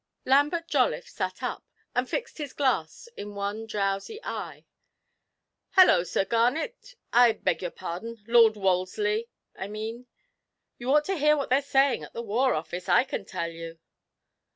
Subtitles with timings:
[0.25, 1.63] Lambert Jolliffe sat up,
[1.93, 4.65] and fixed his glass in one drowsy eye.
[5.75, 10.07] 'Hullo, Sir Garnet I beg your pardon, Lord Wolseley, I mean.
[10.79, 13.77] You ought to hear what they're saying at the War Office, I can tell you!'